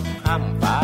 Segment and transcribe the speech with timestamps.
[0.00, 0.83] บข้ามฟ้า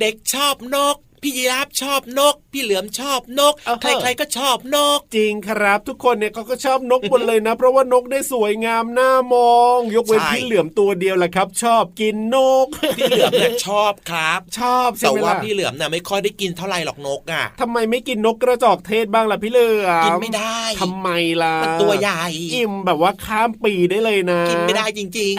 [0.00, 12.66] เด็กๆชอบนก พี่ยีราฟชอบนก พี่เหลือมชอบนก ใครๆก็ชอบนก จริงครับ ทุกคนเนี่ยเขาก็ชอบนกหมดเลยนะ เพราะว่านกได้สวยงามน่ามอง ยกเว้นพี่เหลือมตัวเดียวแหละครับ ชอบกินนก
[12.98, 21.08] พี่เหลือมเนี่ยชอบครับ ชอบแต่ว่าพี่เหลือมเนี่ยไม่ค่อยได้กินเท่าไหร่หรอกนกอะทำไมไม่กินนกกระจอกเทศบ้างล่ะพี่เหลือมกินไม่ได้ทำไม
[21.42, 22.24] ล่ะมันตัวใหญ่
[22.54, 25.34] อิ่มแบบว่าข้ามปีได้เลยนะ กินไม่ได้จริง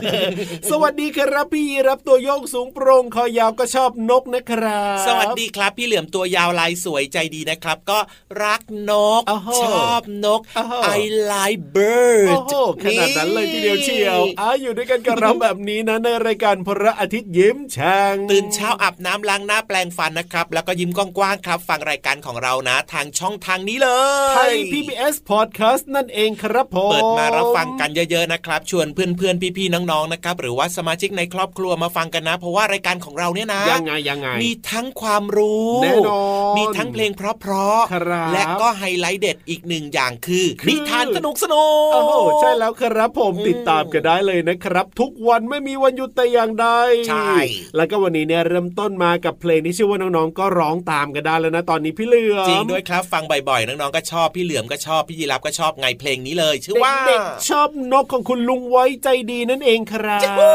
[0.00, 7.98] ๆ สวัสดีครับพี่รับตัวโยงสูงโปร่งคอยาวก็ชอบนกนะครับ สวัสดีครับพี่เหลือมตัวยาวลายสวยใจดีนะครับ ก็
[8.44, 11.00] รักนกโอ้โหชอบนกโอ้โห I
[11.32, 12.54] like bird โอ้โห
[12.84, 23.88] ขนาดนั้นเลยทีเดียวเชียวอะอยู่ด้วยกันกับเราแบบนี้นะในรายการพระอาทิตย์ยิ้มช่างตื่นเช้าอาบน้ำล้างหน้าแปลงฟันนะครับ แล้วก็ยิ้มกว้างๆครับ ฟังรายการของเรานะ ทางช่องทางนี้เล
[24.32, 36.23] ยไทย PBS Podcast นั่นเองครับผม เปิดมารับฟังกันเยอะๆนะครับ ชวนเพื่อนๆพี่ๆน้องๆนะครับ หรือว่าสมาชิกในครอบครัวมาฟังกันนะ เพราะว่ารายการของเราเนี่ยนะยังไงยังไงมีทั้งความรู้แน่นอน
[36.56, 46.68] มีทั้งเพลงเพราะครับๆและก็ไฮไลท์เด็ดอีกหนึ่งอย่างคือคือนิทานสนุกสนุกโอ้โหใช่แล้วครับผมอืมติดตามกันได้เลยนะครับ ทุกวันไม่มีวันหยุดแต่อย่างใด
[47.08, 47.32] ใช่
[47.76, 60.54] แล้วก็วันนี้เนี่ยเริ่มต้นมากับเพลงที่ชื่อว่าน้องๆก็ร้องตามกันได้แล้วนะตอนนี้พี่เหลือมจริงด้วยครับฟังบ่อยๆน้องๆก็ชอบพี่เหลือมก็ชอบพี่ยีรับก็ชอบไงเพลงนี้เลย ชื่อว่าเด็กๆชอบนกของคุณลุงไว้ใจดีนั่นเองครับจิ๊บวู้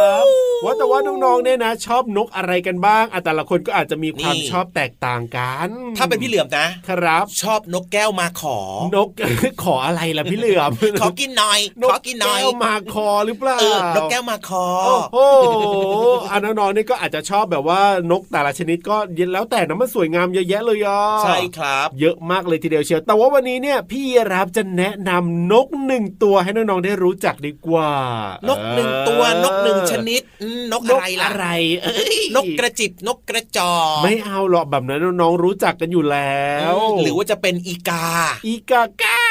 [0.63, 5.58] ว่าแต่ว่าน้องๆเนี่ยนะ ชอบนกอะไรกันบ้างอะแต่ละคนก็อาจจะมีความนี่ชอบแตกต่างกัน
[5.97, 8.57] ถ้าเป็นพี่เหลือมนะครับ ชอบนกแก้วมาขอ
[8.95, 9.09] นก
[9.63, 10.71] ขออะไรล่ะพี่เหลือม
[11.01, 14.65] ขอกินหน่อยนขกอกินหน่อยแก้วมาคอหรือเปล่าเออนกแก้วมาคอ
[15.13, 15.55] โอ้โห
[16.31, 24.03] อันน้องๆนี่ก็อาจจะชอบแบบว่านกแต่ละชนิดก็เย็นแล้วแต่นะมันสวยงามเยอะแยะเลยอะใช่ครับ เยอะมากเลยทีเดียวเชียวแต่ว่าวันนี้เนี่ย พี่
[24.33, 27.91] รับจะแนะนำนกหนึ่งตัวให้น้องๆได้รู้จักดีกว่า
[28.47, 31.47] นนกหนึ่งตัวนกหนึ่งชนิดอืมนกนอะกไรล่ะอะไร
[31.81, 36.43] เอ้ยนกกระจิบนกกระจอกไม่เอาหรอกแบบนั้นน้องๆรู้จักกันอยู่แล้
[36.73, 38.05] วอืมหรือว่าจะเป็นอีกา
[38.47, 39.23] อีกาก้าก้า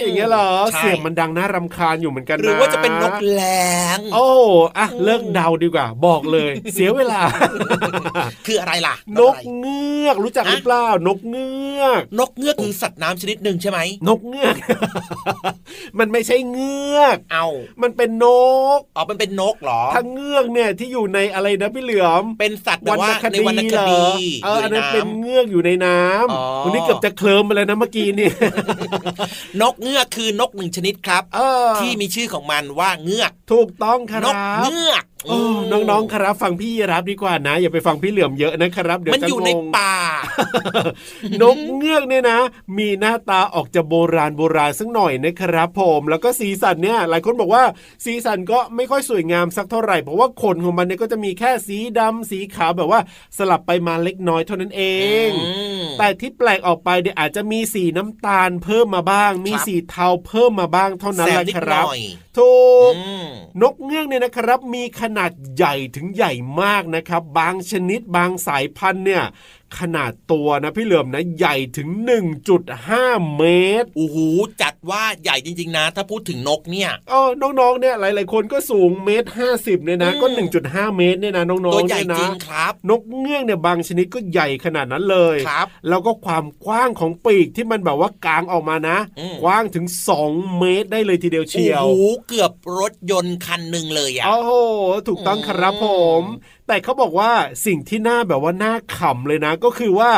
[0.00, 3.42] อย่างเงี้ยเหรอใช่เสียงมันดังน่ารำคาญอยู่เหมือนกันนะหรือว่าจะเป็นนกแหล
[3.96, 4.26] งโอ้
[4.78, 7.20] อะเลิกเดาดีกว่า บอกเลย เสียเวลา
[8.46, 11.52] คืออะไรล่ะ นกอะไรเงือกรู้จักหรือเปล่านกเงื
[11.82, 13.78] อกนกเงือกคือสัตว์น้ำชนิดหนึ่งใช่ไหม
[14.08, 14.54] นกเงือก
[15.98, 17.46] มันไม่ใช่เงือกเอา
[17.82, 18.26] มันเป็นน
[18.78, 25.98] กอ๋อมันเป็นนกเหรอถ้าเงือกเนี่ยที่อยู่ในอะไรนะพี่เหลือมเป็นสัตว์แบบว่าในวรรณคเหรดีอเอออันนั้นเป็นำเงือกอยู่ในน้
[26.32, 28.28] อ๋อำวันนี้เกือบจะเคลิ้มไปแล้วนะเมื่อกี้นี่
[29.62, 35.11] นกเงือกคือนกหนึ่งชนิดครับเออที่มีชื่อของมันว่าเงือก ถูกต้องครันกบเงือกโอ้
[35.72, 39.94] น้องๆครับ ฟังพี่รับดีกว่านะ อย่าไปฟังพี่เหลือมเยอะนะครับ เดี๋ยวมันจะอยู่งในงป่า
[41.42, 42.38] นกเงือกเนี่ยนะ
[42.78, 47.64] มีหน้าตาออกจะโบราณโบราณสักหน่อยนะครับ ผมแล้วก็สีสันเนี่ย หลายคนบอกว่า
[48.04, 53.00] สีสันก็ไม่ค่อยสวยงามสักเท่าไหร่เพราะว่าขนของมันเนี่ยก็จะมีแค่สีดำสีขาวแบบว่า
[53.38, 54.82] สลับไปมาเล็กน้อยเท่านั้นเอ
[55.26, 62.00] งมแต่ที่แปลกออกไปเดี๋ยวอาจจะมีสีน้ำตาลเพิ่มมาบ้าง มีครับสีเทาเพิ่มมาบ้างเท่านั้นแซแหมละนิดคหรับน่อย
[62.38, 62.54] ถู
[62.90, 63.28] กอืม
[63.62, 66.32] นกเงือกเนี่ยนะครับ มีขนาดใหญ่ถึงใหญ่
[66.62, 69.24] มากนะครับ บางชนิดบางสายพันธุ์เนี่ย
[69.78, 71.88] ขนาดตัวนะพี่เหลือมนะใหญ่ถึง
[72.62, 73.44] 1.5 เม
[73.82, 74.16] ตรโอ้โห
[74.62, 77.20] จัดว่าใหญ่จริง ๆ นะ ถ้าพูดถึงนกเนี่ยอ๋อ
[77.60, 80.26] น้องๆเนี่ยหลายๆคนก็สูงเมตรห้าสิบเนี่ยนะอืมก็
[80.62, 89.86] 1.5 เมตรเนี่ยนะน้องตัวๆใหญ่เนี่ยจรินะงครับ นกเงือกเนี่ยบางชนิดก็ใหญ่ขนาดนั้นเลยครับแล้วก็ความกว้างของปีกที่มันแบบว่ากางออกมานะอืมกว้างถึง
[90.22, 94.52] 2 เมตรได้เลยทีเดียวเชียวโอ้โหเกือบรถยนต์คันหนึ่งเลยอะโอ้โห
[95.08, 95.86] ถูกต้องครับผ
[96.20, 96.22] ม
[96.72, 97.32] แต่เขาบอกว่า
[97.66, 100.10] สิ่งที่น่าแบบว่าน่าขำเลยนะ ก็คือว่า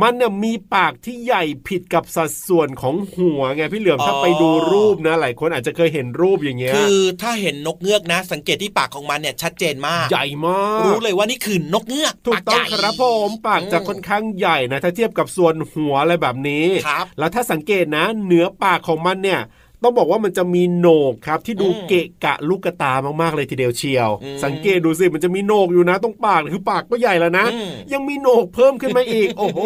[0.00, 19.40] มันเนี่ยมีปากที่ใหญ่ผิดกับสัดส่วนของหัวไงพี่เหลือมอ๋อถ้าไปดูรูปนะหลายคนอาจจะเคยเห็นรูปอย่างเงี้ยคือถ้าเห็นนกเงือกนะ สังเกตที่ปากของมันเนี่ยชัดเจนมาก ใหญ่มาก รู้เลยว่านี่คือนกเงือกถูกต้องปาใหญ่ครับผมปากจะอืมค่อนข้างใหญ่นะถ้าเทียบกับส่วนหัวอะไรแบบนี้ครับแล้วถ้าสังเกตนะเหนือปากของมันเนี่ย
[19.82, 29.60] ต้องบอกว่ามันจะมีโหนกครับ ที่ดูอืมเกะกะลูกกระตามากๆเลยทีเดียวเชียวอืมสังเกตดูสิมันจะมีโหนกอยู่นะตรงปากคือปากก็ใหญ่แล้วนะอืมยังมีโหนกเพิ่มขึ้นมาอีก โอ้โห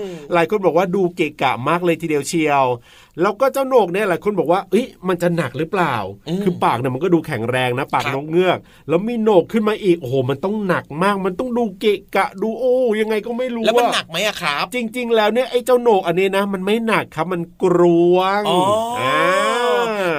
[0.00, 2.64] อืมหลายคนบอกว่าดูเกะกะมากเลยทีเดียวเชียว
[3.20, 5.94] แล้วก็เจ้าโหนกเนี่ยหลายคนบอกว่าเอ้ยมันจะหนักหรือเปล่า
[6.28, 17.80] อืมคือปากเนี่ยมันก็ดูแข็งแรงนะ ปากครับนกเงือก แล้วมีโหนกขึ้นมาอีกโอ้โหมันต้องหนักมาก มันต้องดูเกะกะดูโอ้ยังไงก็ไม่รู้แล้วมันว่าหนักไหมอะครับ จริง ๆ แล้วเนี่ยไอ้เจ้าโหนกอันนี้นะ มันไม่หนักครับมันกร
[18.14, 18.60] วงอ๋อ
[19.00, 19.18] อ่า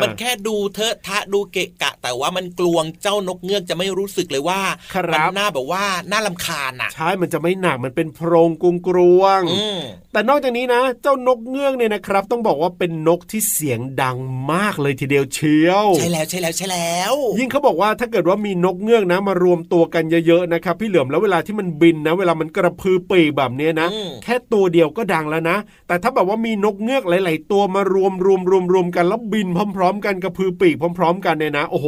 [0.01, 4.61] มันแค่ดูเทอะทะดูเกะกะ แต่ว่ามันกลวงเจ้านกเงือกจะไม่รู้สึกเลยว่า
[4.93, 9.79] ครับมัน่าแบบว่าน่าลำคาญอะใช่มันจะไม่หนักมันเป็นโพรงกรุงกรวงอืม
[10.13, 14.17] แต่นอกจากนี้นะเจ้านกเงือกเนี่ยนะครับ ต้องบอกว่าเป็นนกที่เสียงดัง
[14.51, 31.87] มากเลยทีเดียวเชียวใช่แล้วใช่แล้วใช่แล้ว ยิ่งเขาบอกว่าถ้าเกิดว่ามีนกเงือกนะ มารวมตัวกันเยอะๆนะครับ พี่เหลือมแล้วเวลาที่มันบินนะ เวลามันกระพือปีกแบบเนี้ยนะอืมแค่ตัวเดียวก็ดังแล้วนะ แต่ถ้าแบบว่ามีนกเงือกหลาย ๆ ตัวมารวมรวมรวมรวมกันแล้วบินพร้อมๆ กันกระพือปีกพร้อม ๆ กันเนี่ยนะ โอ้โห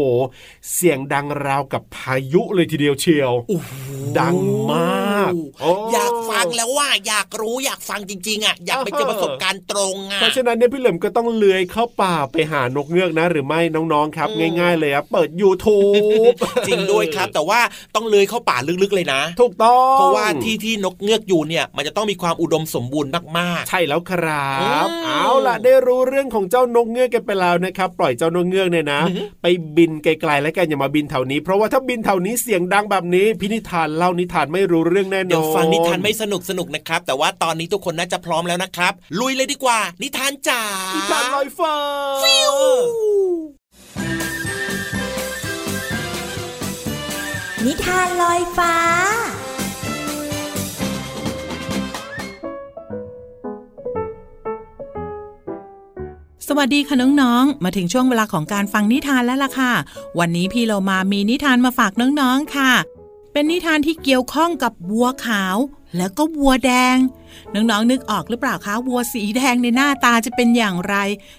[0.74, 3.69] เสียงดังราวกับพายุเลยทีเดียวเชียวโอ้โห
[4.19, 4.36] ดัง
[4.72, 16.33] มากากโอ้อยากฟังแล้วว่าอยากรู้อยากฟังจริงๆอะอยากไปเจอเออประสบการณ์ตรงอะเพราะฉะนั้นเนี่ยพี่เหลิมก็ต้องเลื้อยเข้าป่าไปหานกเงือกนะ หรือไม่น้องๆครับอืมง่ายๆเลยครับเปิด YouTube
[16.67, 17.60] จริงด้วยครับ แต่ว่า
[17.95, 29.47] ต้องเลื้อยเข้าป่าลึกๆเลยนะ ถูกต้อง เพราะว่าที่ที่นกเงือกอยู่เนี่ยมันจะต้องมีความอุดมสมบูรณ์มากใช่แล้วครับอืมเอาล่ะได้รู้เรื่องของเจ้านกเงือกกันไปแล้วนะครับปล่อยเจ้านกเงือกเนี่ยนะอือหือไป
[29.77, 40.62] บินไกลๆแล้วกันอย่ามาบินแถวนี้ เพราะว่าถ้าบินแถวนี้เสียงดังแบบนี้พินิธานเล่านิทานไม่รู้เรื่องแน่นอนๆเดี๋ยวฟังนิทานไม่สนุกสนุกนะครับ แต่ว่าตอนนี้ทุกคนน่าจะพร้อมแล้วนะครับ ลุยเลยดีกว่า นิทานจ๋า
[40.95, 41.75] นิทานลอยฟ้า
[47.65, 48.73] นิทานลอยฟ้า
[56.47, 59.73] สวัสดีค่ะน้องๆ มาถึงช่วงเวลาของการฟังนิทานแล้วล่ะค่ะ
[60.19, 62.71] วันนี้พี่เรามามีนิทานมาฝากน้องๆ ค่ะ
[63.33, 65.57] เป็นนิทานที่เกี่ยวข้องกับวัวขาว
[65.97, 66.97] แล้วก็วัวแดง
[67.53, 70.95] น้องๆ นึกออกหรือเปล่าคะวัวสีแดงในหน้าตาจะเป็นอย่างไร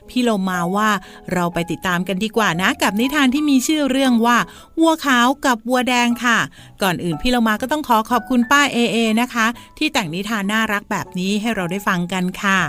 [0.09, 0.91] พี่เรามาว่า
[1.33, 4.39] เราไปติดตามกันดีกว่านะ กับนิทานที่มีชื่อเรื่องว่า
[4.81, 6.39] วัวขาวกับวัวแดงค่ะ
[6.83, 9.47] ก่อนอื่นพี่เรามาก็ต้องขอขอบคุณป้าเอเอนะคะ
[9.79, 12.61] ที่แต่งนิทานน่ารักแบบนี้ให้เราได้ฟังกันค่ะ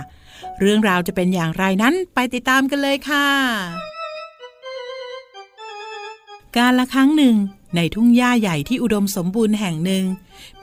[0.60, 3.26] เรื่องราวจะเป็นอย่างไรนั้นไปติดตามกันเลยค่ะ
[6.56, 7.36] การละครั้งหนึ่ง
[7.76, 10.04] ในทุ่งหญ้าใหญ่ที่อุดมสมบูรณ์แห่งหนึ่ง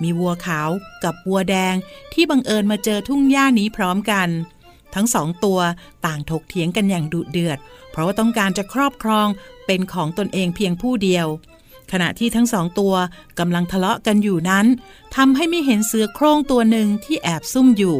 [0.01, 0.69] มีวัวขาว
[1.03, 1.75] กับวัวแดง
[2.13, 4.29] ที่บังเอิญมาเจอทุ่งหญ้านี้พร้อมกัน
[4.95, 5.59] ทั้งสองตัว
[6.05, 7.57] ต่างถกเถียงกันอย่างดุเดือด
[7.91, 9.27] เพราะว่าต้องการจะครอบครอง
[9.65, 11.27] เป็นของตนเองเพียงผู้เดียว
[11.91, 12.93] ขณะที่ทั้งสองตัว
[13.39, 14.65] กำลังทะเลาะกันอยู่นั้น
[15.15, 17.97] ทำให้ไม่เห็นเสือโคร่งตัวหนึ่งที่แอบซุ่มอยู่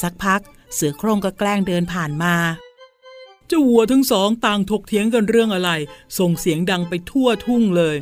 [0.00, 0.40] สักพัก
[0.74, 2.34] เสือโคร่งก็แกล้งเดินผ่านมา
[3.46, 5.70] เจ้าวัวทั้งสองต่างถกเถียงกันเรื่องอะไร
[6.18, 7.96] ส่งเสียงดังไปทั่วทุ่งเลย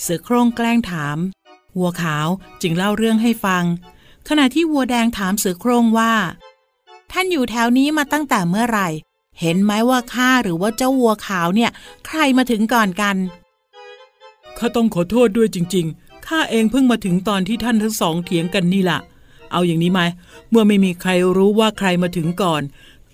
[0.00, 1.18] เสือโคร่งแกล้งถาม
[1.78, 2.28] วัวขาว
[2.62, 3.64] จึงเล่าเรื่องให้ฟัง
[4.28, 6.14] ขณะที่วัวแดงถามเสือโคร่งว่า
[7.12, 8.88] ท่านอยู่แถวนี้มาตั้งแต่เมื่อไหร่
[9.40, 11.70] เห็นไหมว่าข้าหรือว่าเจ้าวัวขาวเนี่ย
[12.06, 13.16] ใครมาถึงก่อนกัน
[14.58, 18.98] ข้าต้องขอโทษด้วยจริง ๆข้าเองเพิ่งมาถึงตอนที่ท่านทั้งสองเถียงกันนี่ล่ะ
[19.52, 20.00] เอาอย่างนี้ไหม
[20.50, 22.62] เมื่อไม่มีใครรู้ว่าใครมาถึงก่อน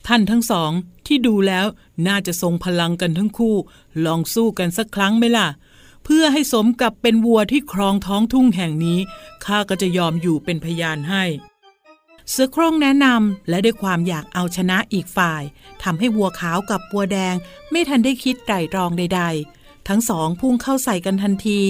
[0.07, 0.71] ท่านทั้งสอง
[1.07, 1.67] ที่ดูแล้ว
[2.07, 3.57] น่าจะทรงพลังกันทั้งคู่
[4.05, 5.49] ลองสู้กันสักครั้งไหมล่ะ
[6.05, 8.99] เพื่อให้สมกับเป็นวัวที่ครองท้องทุ่งแห่งนี้
[9.45, 11.25] ข้าก็จะยอมอยู่เป็นพยานให้
[12.31, 15.43] เสือโคร่งแนะนำและด้วยความอยากเอาชนะอีกฝ่าย
[15.83, 17.35] ทำให้วัวขาวกับวัวแดง
[17.71, 19.23] ไม่ทันได้คิดไตร่ตรองใด
[19.55, 21.61] ๆ ทั้งสองพุ่งเข้าใส่กันทันที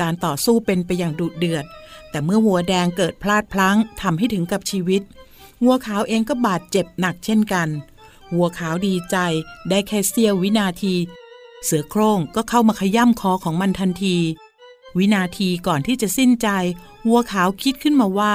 [0.00, 1.64] การต่อสู้เป็นไปอย่างดุเดือด
[2.12, 5.02] แต่เมื่อวัวแดงเกิดพลาดพลั้งทำให้ถึงกับชีวิต
[5.64, 7.68] วัวขาวเองก็บาดเจ็บหนักเช่นกัน
[8.34, 9.16] วัวขาวดีใจ
[9.68, 10.94] ได้แค่เสี้ยววินาที
[11.64, 14.16] เสือโคร่งก็เข้ามาขย่ำคอของมันทันที
[14.98, 16.48] วินาทีก่อนที่จะสิ้นใจ
[17.08, 18.34] วัวขาวคิดขึ้นมาว่า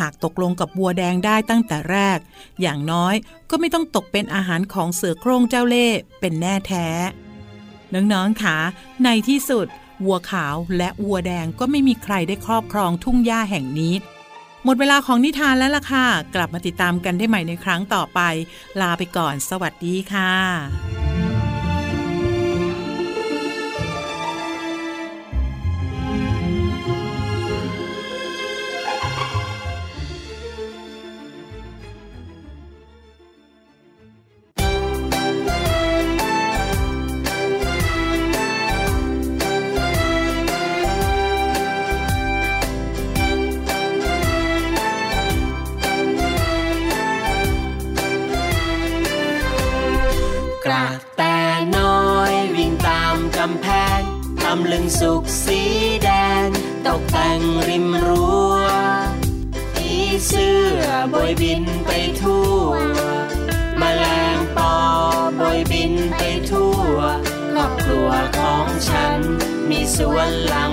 [0.00, 2.18] หากตกลงกับวัวแดงได้ตั้งแต่แรก
[2.60, 3.14] อย่างน้อย
[3.50, 5.86] ก็ไม่ต้องตกเป็นอาหารของเสือโคร่งเจ้าเล่
[6.20, 6.86] เป็นแน่แท้
[7.94, 8.56] น้องๆค่ะ
[9.04, 9.66] ในที่สุด
[10.04, 13.94] วัวขาวและวัวแดงก็ไม่มีใครได้ครอบครองทุ่งหญ้าแห่งนี้
[14.64, 18.20] หมดเวลาของนิทานแล้วล่ะค่ะ กลับมาติดตามกันได้ใหม่ในครั้งต่อไป
[18.80, 21.09] ลาไปก่อน สวัสดีค่ะ
[54.98, 55.60] สุกสี
[56.04, 56.08] แด
[56.44, 56.46] ง
[56.86, 58.54] ตกแต่งริมรั้ว
[59.74, 59.90] ผี
[60.26, 60.82] เสื้อ
[61.12, 62.70] บอยบินไปทั่ว
[63.80, 64.04] มแมล
[64.34, 64.74] งปอ
[65.40, 66.20] บอยบินไป
[66.50, 66.94] ทั่ว
[67.52, 69.18] ครอบครัวของฉัน
[69.70, 70.72] มีสวนหลัง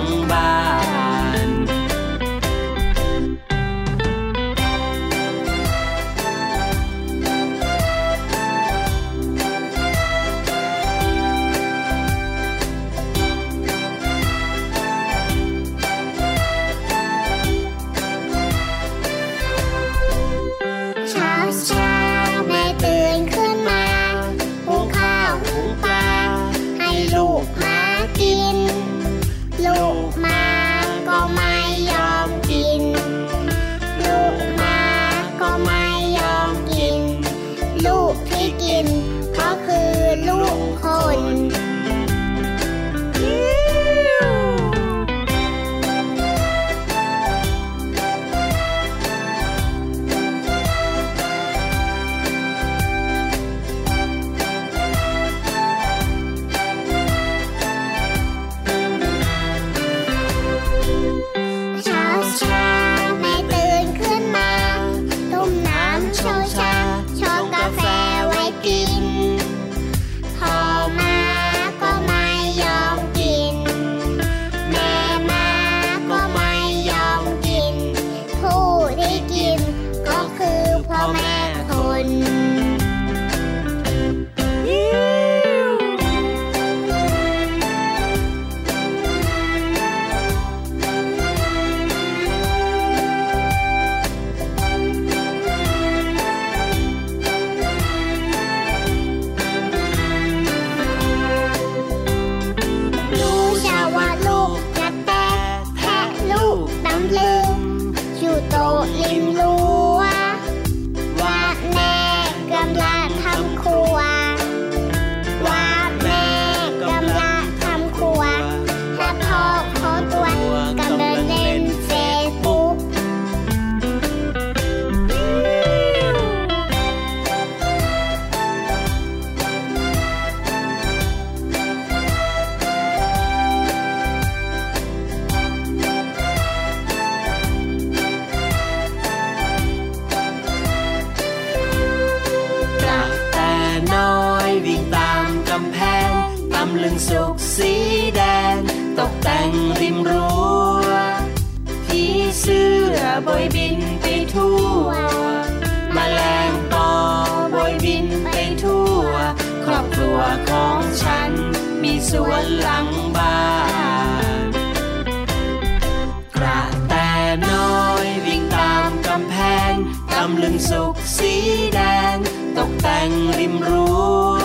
[170.70, 171.34] สุกสี
[171.74, 171.80] แด
[172.14, 172.16] ง
[172.56, 173.96] ตกแต่งริมรั้
[174.42, 174.44] ว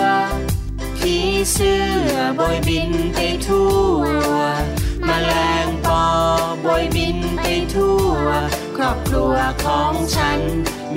[0.97, 1.15] ผี
[1.53, 1.79] เสื้
[2.13, 4.39] อบอยบินไปทั่ว
[5.07, 5.33] มแมล
[5.65, 6.05] งปอ
[6.65, 8.25] บอยบินไปทั่ว
[8.77, 10.39] ครอบครัวของฉัน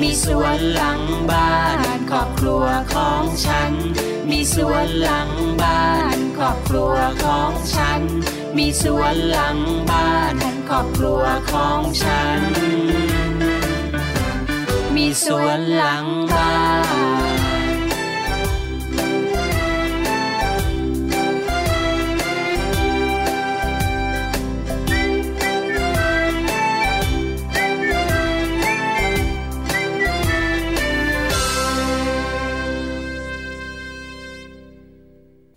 [0.00, 1.78] มีสวนหลังบ้าน
[2.10, 3.72] ครอบครัวของฉัน
[4.30, 5.30] มีสวนหลัง
[5.62, 5.84] บ้า
[6.16, 6.94] น ครอบครัว
[7.24, 8.00] ของฉัน
[8.56, 9.58] มีสวนหลัง
[9.90, 10.34] บ้าน
[10.68, 13.25] ครอบครัวของฉัน
[14.96, 16.50] มีสวนหลังบ้า
[17.04, 17.05] น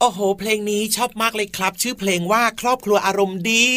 [0.01, 3.67] โอ้โห เพลงนี้ชอบมากเลยครับ ชื่อเพลงว่าครอบครัวอารมณ์ดี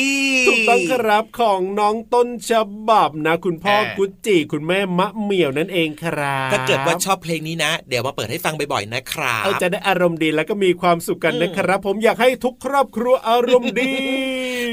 [0.48, 2.52] ถูกต้องครับของน้องต้นฉ
[2.88, 13.92] บับนะ คุณพ่ออ่ากุจิคุณแม่มะเหมี่ยวนั่นเองครับถ้าเกิดว่าชอบเพลงนี้นะ เดี๋ยวมาเปิดให้ฟังบ่อยๆนะครับเอาจะได้อารมณ์ดีแล้วก็มีความสุขกันอืมนะครับ ผมอยากให้ทุกครอบครัวอารมณ์ดี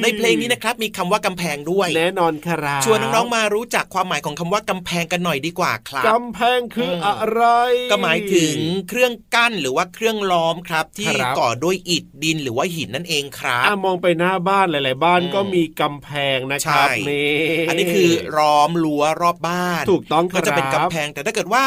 [0.04, 7.44] ในเพลงนี้นะครับมีคำว่ากำแพงด้วย แน่นอนครับชวนน้องๆมารู้จักความหมายของคำว่ากำแพงกันหน่อยดีกว่าครับกำแพงคืออะไร
[7.92, 8.56] ก็หมายถึง
[8.90, 17.32] เครื่องกั้นหรือว่าเครื่องล้อมครับที่ครับก่อด้วยอิฐดินหรือว่าหินนั่นเองครับอะมองไปหน้าบ้านหลาย ๆ บ้านอืมก็มีกำแพงนะครับใช่นี่
[17.70, 21.66] อันนี้คือล้อมรั้วรอบบ้าน ถูกต้องครัก็บจะเป็นกำแพง แต่ถ้าเกิดว่า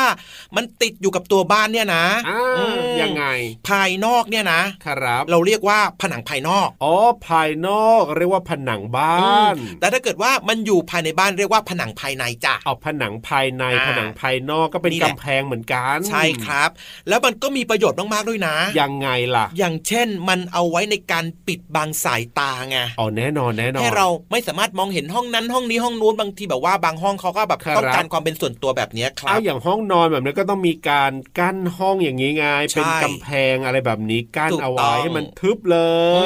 [0.56, 3.24] มันติดอยู่กับตัวบ้านเนี่ยนะอ่าอืมยังไง
[3.68, 6.94] ภายนอกเนี่ยนะครับ เราเรียกว่าผนังภายนอกอ๋อ
[7.28, 16.70] ภายนอกเรียกว่าผนังบ้าน แต่ถ้าเกิดว่ามันอยู่ภายในบ้านเรียกว่าผนังภายในจ้ะเอาผนังภายในอ่าผนังภายนอกก็เป็นนี่แหละกำแพงเหมือนกัน ใช่ครับ
[17.08, 35.78] แล้วมันก็มีประโยชน์มาก ๆ ด้วยนะ ยังไงล่ะอย่างเช่น มันเอาไว้ในการปิดบังสายตาไงอ๋อแน่นอนแน่นอนให้เราไม่สามารถมองเห็นห้องนั้นห้องนี้ห้องนู้นบางทีแบบว่าบางห้องเขาก็แบบครับต้องการความเป็นส่วนตัวแบบเนี้ยครัเอาบอย่างห้องนอนแบบนี้ก็ต้องมีการกั้นห้องอย่างนี้ไงใช่เป็นกำแพงอะไรแบบนี้กั้นถูกเอาต้ไว้องให้มันทึบเล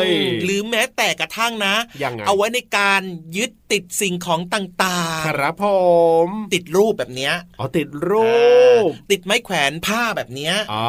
[0.04, 3.02] ยอืมหรือแม้แต่กระทั่งนะยังไงเอาไว้ในการ
[3.36, 5.66] ยึดติดสิ่งของต่างครับผ
[6.26, 8.30] มๆติดรูปแบบเนี้ยอ๋อติดรู
[8.82, 10.86] ปอ่าติดไม้แขวนผ้าแบบเนี้ยอ๋อ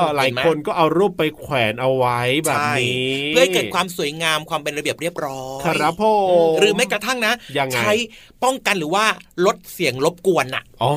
[0.00, 7.92] มหลายเห็นไหมคนก็เอารูปไปแขวนเอาไว้แบบนี้ใช่เพื่อให้เกิดความสวยงามความเป็นระเบียบเรียบร้อย ครับผอืมมหรือแม้กระทั่งนะยังไงใช้
[8.44, 9.04] ป้องกันหรือว่า
[9.46, 10.92] ลดเสียงรบกวนน่ะ อ๋อ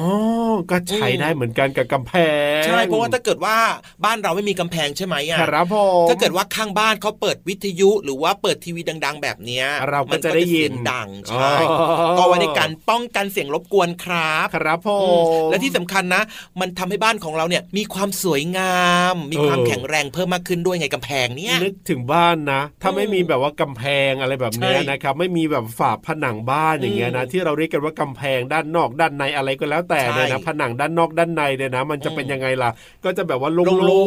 [0.72, 2.14] ก็ใช้อืมได้เหมือนกันกับกำแพ
[2.62, 3.58] ง ใช่ เพราะว่าถ้าเกิดว่า
[4.06, 16.22] บ้านเราไม่มีกำแพงใช่ไหมอะครับผมถ้าเกิดว่าข้างบ้านเขาเปิดวิทยุหรือว่าเปิดทีวีดัง ๆ แบบเนี้ยเราก็มันจะได้ยินเสียงดังใช่อ๋อก็ไว้ในการป้องกันเสียงรบกวนครับ ครับผอืมมและที่สำคัญนะ
[16.60, 18.78] มันทำให้บ้านของเราเนี่ยมีความสวยงา
[19.14, 32.70] ม มีความเออแข็งแรงเพิ่มมากขึ้นด้วยไงกำแพงเนี่ยนึกถึงบ้านนะ ถ้าอืมไม่มีแบบว่ากำแพงอะไรแบบเนี้ยใช่นะครับ ไม่มีแบบฝาผนังบ้านอย่างเงี้ยนะอืมที่เราเรียกกันว่ากำแพงด้านนอกด้านในอะไรก็แล้วแต่เนี่ยนะใช่ผนังด้านนอกด้านในเนี่ยนะ มันจะเป็นอืมยังไงล่ะ
[33.06, 34.04] ก็จะแบบว่าโล่โล่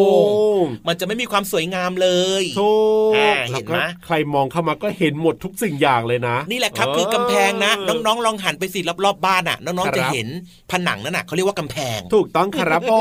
[0.64, 2.08] งมันจะไม่มีความสวยงามเล
[2.40, 2.72] ยๆถู
[3.10, 10.28] กอ่าแล้เห็วนก็ไหมใครมองเข้ามาก็เห็นหมดทุกสิ่งอย่างเลยนะ นี่แหละครับเคือกำแพงนะน้องๆลองหันไปสิรอบๆบ้านอะ น้องครับๆจะเห็น
[10.70, 12.92] ผนังนั่นน่ะเขาเรียกว่ากำแพง ถูกต้องครับผ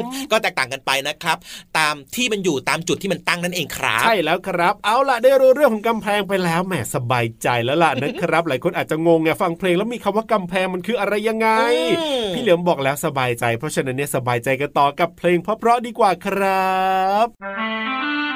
[0.00, 1.38] มก็แตกต่างกันไปนะครับ
[1.78, 11.77] ตามที่มันอยู่ตามจุดที่มันตั้งนั่นเองครับใช่แล้วครับ เอาล่ะได้รู้เรื่องของกำแพงไปแล้วแหมสบายใจแล้วล่ะนะครับ หลายคนอาจจะงงไงฟังเพลงแล้วมีคำว่ากำแพงมันคืออะไรยังไงอืม
[12.34, 16.72] พี่เหลือมบอกแล้วสบายใจ เพราะฉะนั้นเนี่ยสบายใจกันต่อกับเพลงเพราะๆดีกว่าครั
[17.24, 18.27] บ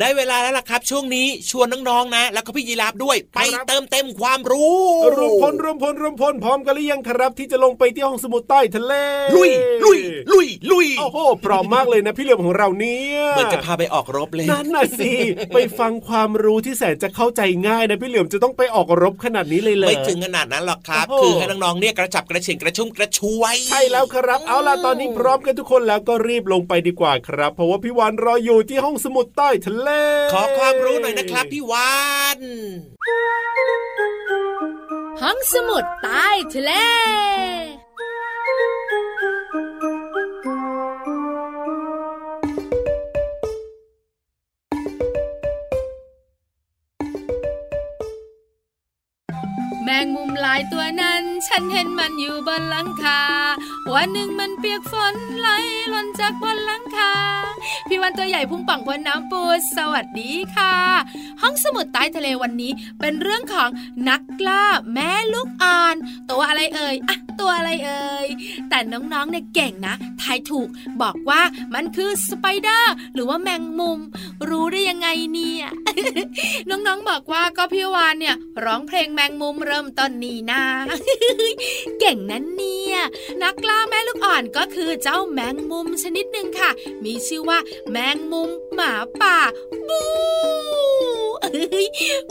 [0.00, 4.76] ได้เวลาแล้วล่ะครับ ช่วงนี้ชวนน้องๆนะ แล้วก็พี่ยีราฟด้วย ไปครับเติมเต็มความรู้
[5.18, 8.92] รวมพลรวมพลรวมพลพร้อมกันหรือยังครับ ที่จะลงไปที่ห้องสมุดใต้ทะเล
[9.36, 9.50] ลุย
[9.84, 9.98] ลุย
[10.32, 15.12] ลุยลุยโอ้โหพร้อมมากเลยนะพี่เหลือมของเราเนี่ยเหมือนจะพาไปออกรบเลยนั่นน่ะสิ
[15.54, 29.85] ไปฟังความรู้ที่แสนจะเข้าใจง่ายนะพี่เหลือมจะต้องไปออกรบขนาดนี้เลยเลยไม่ถึงขนาดนั้นหรอกครับโอ้โหคือให้น้องๆเนี่ยกระฉับกระเฉงกระชุ่มกระชวยใช่แล้วครับ เอาล่ะตอนนี้พร้อมกันทุกคนแล้วก็รีบลงไปดีกว่าครับ เพราะว่าพี่วานรออยู่ที่ห้องสมุดใต้ทะเล
[30.32, 31.96] ขอความรู้หน่อยนะครับพี่วา
[32.38, 32.40] น
[35.20, 36.72] ห้องสมุดใต้ทะเล
[49.82, 51.15] แมงมุมหลายตัวนั้น
[51.58, 53.20] ฉันเห็นมันอยู่บนหลังคา
[53.92, 55.48] วันหนึ่งมันเปียกฝนไหล
[55.88, 57.12] หล่นจากบนหลังคา
[57.88, 59.42] พี่วันตัวใหญ่พุ่งป่องพ้นน้ำปู
[59.76, 60.74] สวัสดีค่ะ
[61.42, 63.68] ห้องสมุดใต้ทะเลวันนี้เป็นเรื่องของ
[64.08, 65.96] นัก กล่าแม่ลูกอ่อน
[66.30, 68.28] ตัวอะไรเอ่ยอะตัวอะไรเอ่ย
[68.68, 70.68] แต่น้องๆเนี่ยเก่งนะทายถูก
[71.02, 71.40] บอกว่า
[71.74, 73.98] มันคือสไปเดอร์หรือว่าแมงมุม
[74.48, 75.66] รู้ได้ยังไงเนี่ย
[76.68, 80.62] น้องๆบอกว่าก็พี่วานเนี่ยร้องเพลงแมงมุมเริ่มต้นนี่นา
[82.00, 82.96] เก่งนั้นเนี่ย
[83.42, 86.70] นักล่าแม่ลูกอ่อนก็คือเจ้าแมงมุมชนิดหนึ่งค่ะ
[87.04, 87.58] มีชื่อว่า
[87.90, 89.36] แมงมุมหมาป่า
[89.88, 90.02] บู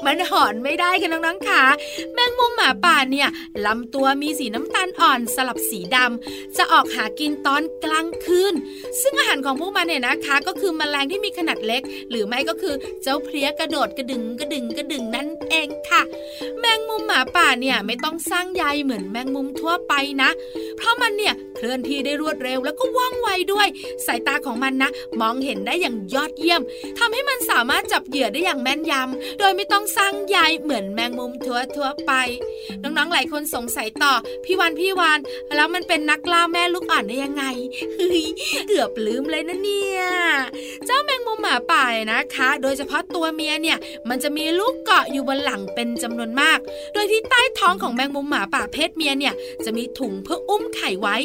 [0.05, 1.63] มันหอนไม่ได้ค่ะน้องๆค่ะ
[2.13, 3.29] แมงมุมหมาป่าเนี่ย
[3.65, 8.53] ลำตัวมีสีน้ำตาลอ่อนสลับสีดำจะออกหากินตอนกลางคืน
[9.01, 16.01] ซึ่งอาหารของพวกมันเนี่ยนะคะ ก็คือแมลงที่มีขนาดเล็ก หรือไม่ก็คือเจ้าเพลี้ยกระโดดกระดึงกระดึงกระดึงนั่นเองค่ะ
[16.59, 20.29] แมงมุมหมาป่าเนี่ยไม่ต้องสร้างใยเหมือนแมงมุมทั่วไปนะ
[20.77, 23.67] เพราะมันเนี่ยเคลื่อนที่ได้รวดเร็วแล้วก็ว่องไวด้วย
[24.05, 24.89] สายตาของมันนะ
[25.21, 26.61] มองเห็นได้อย่างยอดเยี่ยม
[26.97, 32.11] ทำให้มันสามารถจับเหยื่อได้อย่างแม่นยำโดยไม่ต้องสร้างใยเหมือนแมงมุมทั่วทั่วไป
[32.83, 34.13] น้องๆหลายคนสงสัยต่อ
[34.45, 35.19] พี่วันพี่วาน
[35.55, 37.43] แล้วมันเป็นนักล่าแม่ลูกอ่อนได้ยังไง
[37.95, 38.23] เฮ้ย
[38.67, 40.01] เกือบลืมเลยนะเนี่ย
[40.85, 43.77] เจ้าแมงมุมหมาป่านะคะ โดยเฉพาะตัวเมียเนี่ย
[44.09, 46.59] มันจะมีลูกเกาะอยู่บนหลังเป็นจำนวนมาก
[46.93, 49.33] โดยที่ใต้ท้องของแมงมุมหมาป่าเพศเมียเนี่ย
[49.65, 51.15] จะมีถุงเพื่ออุ้มไข่ไว้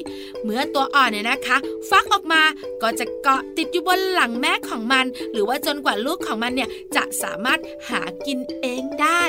[0.45, 1.57] เมื่อตัวอ่อนเนี่ยนะคะ
[1.91, 2.43] ฟักออกมา
[2.83, 9.23] ก็จะเกาะติดอยู่บนหลังแม่ของมัน หรือว่าจนกว่าลูกของมันเนี่ยจะสามารถหากินเองได้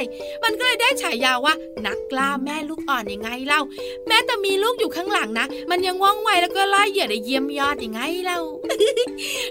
[0.44, 1.54] มันก็เลยได้ฉายาว่า
[1.86, 3.62] นักล่าแม่ลูกอ่อนยังไงเล่า
[4.08, 8.40] แม้แต่มีลูกอยู่ข้างหลังนะ มันยังว่องไวแล้วก็ล่าเหยื่อได้เยี่ยมยอดยังไงเล่า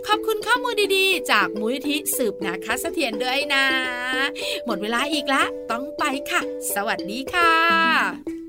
[0.07, 3.65] ขอบคุณข้อมูลดีๆ จากมูลนิธิสืบนาคเสถียรด้วยนะ
[4.67, 6.41] หมดเวลาอีกละ ต้องไปค่ะ
[6.75, 8.40] สวัสดีค่ะ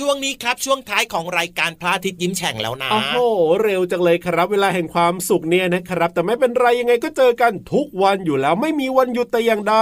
[0.00, 3.16] ช่วงนี้ครับช่วงท้ายของรายการพระอาทิตย์ยิ้มแฉ่งแล้วนะโอ้โห
[3.62, 9.76] เร็วจังเลยครับ เวลาแห่งความสุขเนี่ยนะครับ แต่ไม่เป็นไรยังไงก็เจอกันทุกวันอยู่แล้วไม่มีวันหยุดแต่อย่างใด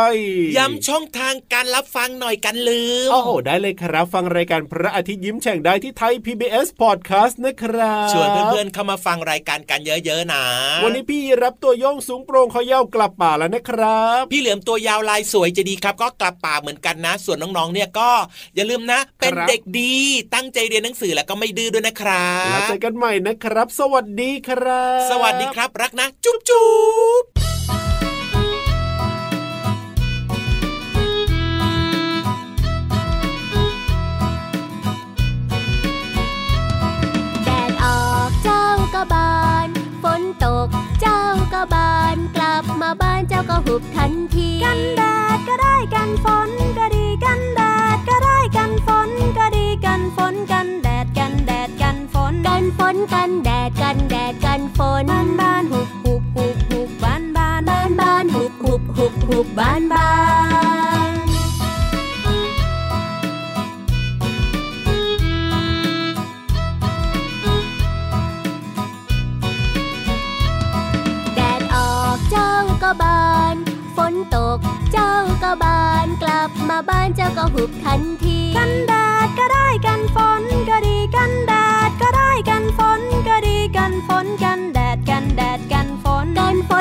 [0.57, 10.43] ย้ำช่องทางการรับฟังหน่อยกันลืมโอ้โหได้เลยครับฟังรายการพระอาทิตย์ยิ้มแฉ่งได้ที่ไทย PBS Podcast นะครับชวนเพื่อนๆเข้ามาฟังรายการกันเยอะๆนะ
[10.83, 18.11] วันนี้พี่รับตัวโยงสูงโปร่งคอยาวกลับป่าแล้วนะครับ พี่เหลือมตัวยาวลายสวยจะดีครับ ก็กลับป่าเหมือนกันนะ ส่วนน้องๆเนี่ยก็
[18.55, 26.68] อย่าลืมนะ เป็นครับเด็กดีดีตั้งใจเรียนหนังสือแล้วก็ไม่ดื้อด้วยนะครัแล้วบเจอกันใหม่นะครับ สวัสดีครับ สวัสดีครับ รักนะ จุ๊บจุ๊
[27.21, 27.25] บ
[37.44, 39.33] แดดออกเจ้าก็บา
[39.66, 39.68] น
[40.03, 40.68] ฝนตก
[41.01, 41.21] เจ้า
[41.53, 45.03] ก็บานกลับมาบ้านเจ้าก็หุบทันที กันแด
[45.37, 46.58] ดก็ได้กันฝนก็ดีกัน
[50.33, 60.11] นฝนกันแดดกันแดดกันฝนกันฝนกันแดดกันแดดกันฝนบ้านบ้านหุบหุบหุบหุบบ้านบ้านบ้านบ้านหุบหุบหุบหุบบ้านบ้า
[61.09, 61.12] น
[71.35, 73.57] แดดออกเจ้าก็บาน
[73.97, 74.59] ฝนตก
[74.93, 75.12] เจ้า
[75.43, 78.95] ก็บานกลับมาบ้านเจ้าก็หุบทันทีกันแด
[79.27, 79.58] ดก็ได้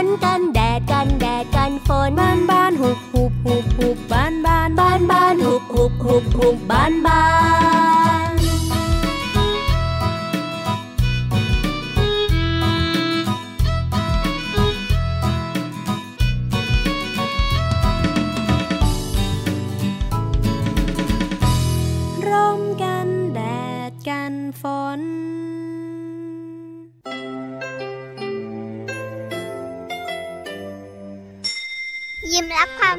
[0.04, 7.22] นกันฝนกันแดดกันแดดกันฝนบ้านบ้านหุบหุบหุบหุบบ้านบ้านบ้านบ้านหุบหุบหุบหุบบ้านบ้า
[7.66, 7.67] น